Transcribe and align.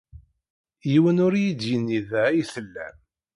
Yiwen 0.91 1.23
ur 1.25 1.33
iyi-d-yenni 1.35 1.99
da 2.09 2.21
ay 2.27 2.41
tellam. 2.53 2.95